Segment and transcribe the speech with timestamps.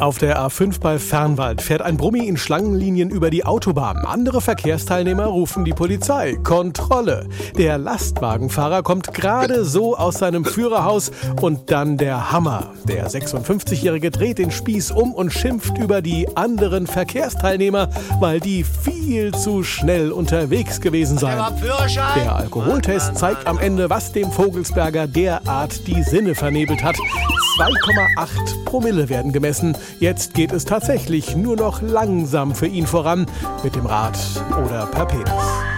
[0.00, 3.98] Auf der A5 bei Fernwald fährt ein Brummi in Schlangenlinien über die Autobahn.
[4.06, 6.38] Andere Verkehrsteilnehmer rufen die Polizei.
[6.42, 7.28] Kontrolle.
[7.58, 11.10] Der Lastwagenfahrer kommt gerade so aus seinem Führerhaus
[11.42, 12.72] und dann der Hammer.
[12.84, 17.90] Der 56-Jährige dreht den Spieß um und schimpft über die anderen Verkehrsteilnehmer,
[18.20, 21.44] weil die viel zu schnell unterwegs gewesen seien.
[22.16, 26.96] Der Alkoholtest zeigt am Ende, was dem Vogelsberger derart die Sinne vernebelt hat.
[27.58, 29.76] 2,8 Promille werden gemessen.
[29.98, 33.26] Jetzt geht es tatsächlich nur noch langsam für ihn voran,
[33.62, 34.18] mit dem Rad
[34.64, 35.69] oder per Penis.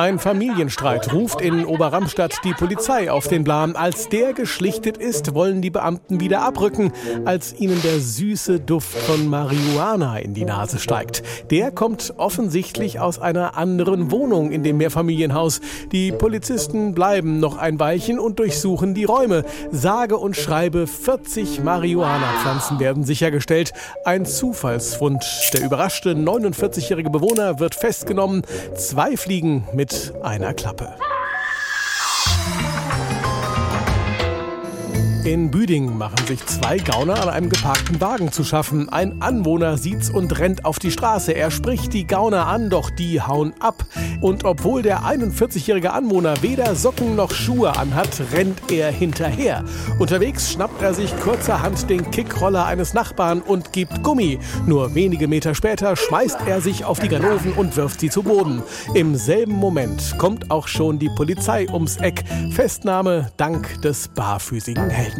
[0.00, 3.76] Ein Familienstreit ruft in Oberramstadt die Polizei auf den Plan.
[3.76, 6.94] Als der geschlichtet ist, wollen die Beamten wieder abrücken,
[7.26, 11.22] als ihnen der süße Duft von Marihuana in die Nase steigt.
[11.50, 15.60] Der kommt offensichtlich aus einer anderen Wohnung in dem Mehrfamilienhaus.
[15.92, 19.44] Die Polizisten bleiben noch ein Weilchen und durchsuchen die Räume.
[19.70, 23.74] Sage und schreibe 40 Marihuana-Pflanzen werden sichergestellt.
[24.06, 25.22] Ein Zufallsfund.
[25.52, 28.44] Der überraschte 49-jährige Bewohner wird festgenommen.
[28.74, 30.94] Zwei Fliegen mit mit einer Klappe.
[35.24, 38.88] In Büdingen machen sich zwei Gauner an einem geparkten Wagen zu schaffen.
[38.88, 41.32] Ein Anwohner sieht's und rennt auf die Straße.
[41.32, 43.84] Er spricht die Gauner an, doch die hauen ab.
[44.22, 49.62] Und obwohl der 41-jährige Anwohner weder Socken noch Schuhe anhat, rennt er hinterher.
[49.98, 54.38] Unterwegs schnappt er sich kurzerhand den Kickroller eines Nachbarn und gibt Gummi.
[54.66, 58.62] Nur wenige Meter später schmeißt er sich auf die Ganoven und wirft sie zu Boden.
[58.94, 62.24] Im selben Moment kommt auch schon die Polizei ums Eck.
[62.52, 65.19] Festnahme dank des barfüßigen Helden.